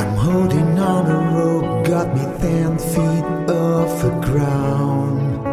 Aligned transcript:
I'm 0.00 0.16
holding 0.16 0.78
on 0.78 1.04
a 1.10 1.18
rope, 1.36 1.86
got 1.86 2.08
me 2.14 2.24
ten 2.40 2.78
feet 2.78 3.24
off 3.54 4.00
the 4.00 4.10
ground. 4.24 5.46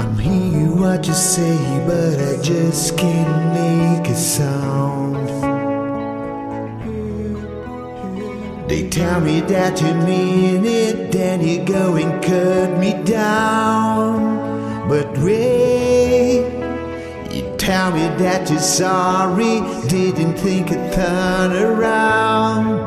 I'm 0.00 0.16
hearing 0.18 0.78
what 0.78 1.04
you 1.04 1.14
say, 1.14 1.58
but 1.84 2.20
I 2.30 2.40
just 2.40 2.96
can't 2.96 3.38
make 3.58 4.08
a 4.08 4.14
sound. 4.14 5.26
They 8.68 8.88
tell 8.88 9.20
me 9.20 9.40
that 9.40 9.82
you 9.82 9.94
mean 9.94 10.64
it, 10.64 11.10
then 11.10 11.40
you 11.40 11.64
go 11.64 11.96
and 11.96 12.22
cut 12.22 12.78
me 12.78 12.92
down. 13.02 13.75
Tell 17.86 17.94
me 17.94 18.08
that 18.18 18.50
you're 18.50 18.58
sorry, 18.58 19.60
didn't 19.88 20.34
think 20.34 20.72
I'd 20.72 20.92
turn 20.92 21.52
around 21.52 22.80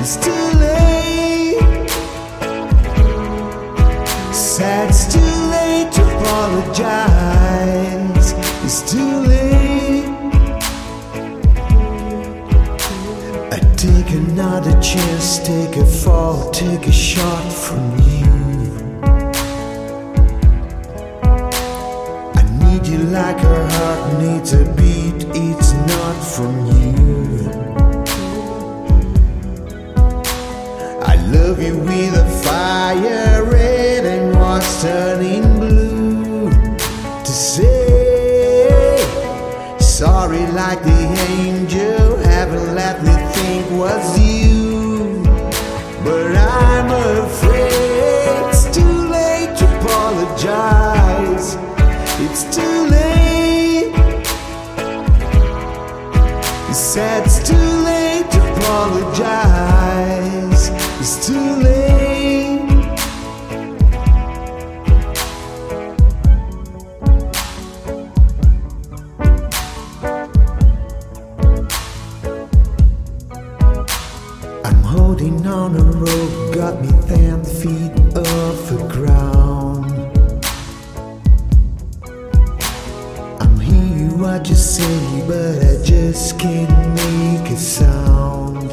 It's 0.00 0.16
too 0.16 0.30
late. 0.58 0.92
It's 4.94 5.12
too 5.12 5.34
late 5.50 5.90
to 5.92 6.02
apologize. 6.18 7.11
Take 13.76 14.10
another 14.10 14.72
chance, 14.80 15.38
take 15.38 15.76
a 15.76 15.86
fall, 15.86 16.50
take 16.50 16.86
a 16.86 16.92
shot 16.92 17.52
from 17.52 17.98
you. 18.08 18.32
I 22.40 22.42
need 22.60 22.86
you 22.86 22.98
like 22.98 23.38
her 23.38 23.68
heart 23.68 24.22
needs 24.22 24.52
a 24.52 24.64
beat, 24.76 25.26
it's 25.34 25.72
not 25.72 26.16
from 26.34 26.54
you. 26.66 26.82
I 31.02 31.16
love 31.26 31.62
you 31.62 31.76
with 31.78 32.14
a 32.14 32.28
fire 32.44 33.44
red 33.44 34.04
and 34.04 34.34
was 34.34 34.82
turning 34.82 35.42
blue. 35.58 36.50
To 37.24 37.32
say 37.32 37.92
sorry 39.78 40.46
like 40.52 40.82
the 40.82 41.01
was 43.82 44.16
you. 44.16 45.24
But 46.04 46.36
I'm 46.36 46.88
afraid 47.18 48.28
it's 48.46 48.64
too 48.76 48.94
late 49.16 49.56
to 49.58 49.64
apologize. 49.78 50.81
I'm 74.64 74.82
holding 74.82 75.46
on 75.46 75.76
a 75.76 75.82
rope, 75.82 76.54
got 76.54 76.80
me 76.80 76.88
ten 77.08 77.44
feet 77.44 77.92
off 78.16 78.68
the 78.68 78.86
ground. 78.92 79.90
I'm 83.40 83.58
hearing 83.58 84.18
what 84.20 84.48
you 84.48 84.54
say, 84.54 85.24
but 85.26 85.58
I 85.62 85.82
just 85.84 86.38
can't 86.38 86.70
make 86.94 87.50
a 87.50 87.56
sound. 87.56 88.70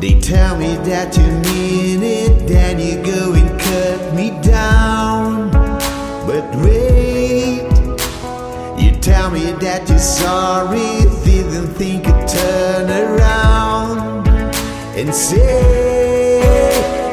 They 0.00 0.20
tell 0.20 0.56
me 0.58 0.76
that 0.88 1.16
you 1.16 1.26
mean 1.50 2.02
it, 2.02 2.46
then 2.46 2.78
you 2.78 3.02
go 3.02 3.32
and 3.32 3.60
cut 3.60 4.14
me 4.14 4.30
down. 4.42 5.50
But 6.26 6.44
wait, 6.62 7.66
you 8.78 8.90
tell 9.00 9.30
me 9.30 9.52
that 9.60 9.88
you're 9.88 9.98
sorry, 9.98 11.04
didn't 11.24 11.68
think 11.74 12.06
and 14.96 15.12
say 15.12 16.38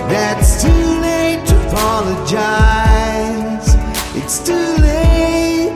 that's 0.07 0.61
too 0.61 0.69
late 0.69 1.43
to 1.47 1.67
apologize. 1.67 3.75
It's 4.15 4.37
too 4.45 4.53
late. 4.77 5.71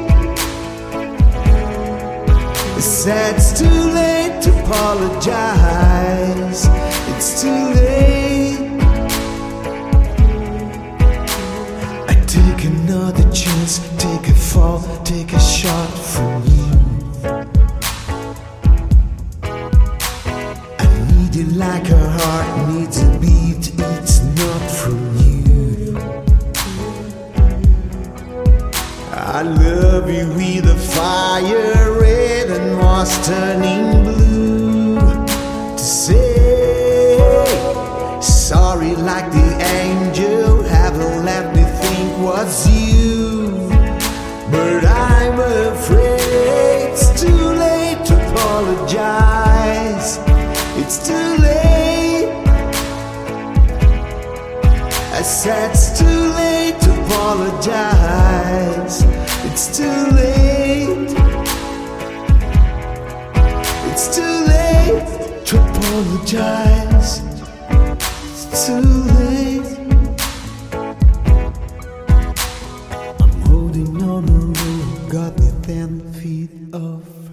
It's 2.78 3.06
too 3.60 3.66
late 3.66 4.40
to 4.44 4.52
apologize. 4.64 6.68
It's 7.12 7.42
too 7.42 7.74
late. 7.74 8.60
I 12.08 12.14
take 12.28 12.66
another 12.66 13.24
chance, 13.32 13.80
take 13.98 14.28
a 14.28 14.34
fall, 14.34 14.82
take 15.04 15.34
a 15.34 15.40
shot 15.40 15.90
from 15.90 16.44
you. 16.46 16.65
You 21.36 21.44
like 21.48 21.90
a 21.90 22.10
heart 22.18 22.70
needs 22.70 23.02
a 23.04 23.10
beat, 23.20 23.70
it's 23.78 24.22
not 24.40 24.72
from 24.72 25.18
you. 25.18 25.98
I 29.12 29.42
love 29.42 30.10
you 30.10 30.30
with 30.30 30.66
a 30.66 30.78
fire 30.96 32.00
red 32.00 32.52
and 32.52 32.78
was 32.78 33.28
turning 33.28 34.04
blue. 34.06 35.26
To 35.76 35.78
say 35.78 37.48
sorry 38.22 38.96
like 38.96 39.30
the 39.34 39.50
angel, 39.82 40.64
haven't 40.64 41.26
let 41.26 41.54
me 41.54 41.64
think 41.82 42.18
was 42.20 42.66
you. 42.70 43.25
It's 50.78 50.98
too 51.08 51.38
late. 51.42 52.30
I 55.14 55.22
said 55.22 55.72
it's 55.72 55.98
too 55.98 56.06
late 56.06 56.80
to 56.82 56.92
apologize. 57.06 59.04
It's 59.48 59.78
too 59.78 60.00
late. 60.12 61.16
It's 63.90 64.08
too 64.16 64.36
late 64.52 65.08
to 65.46 65.56
apologize. 65.58 67.22
It's 68.32 68.68
too 68.68 68.82
late. 69.16 69.72
I'm 73.22 73.36
holding 73.48 74.04
on 74.04 74.28
a 74.28 74.32
rope, 74.32 75.10
got 75.10 75.40
me 75.40 75.50
ten 75.64 76.14
feet 76.14 76.52
off. 76.74 77.25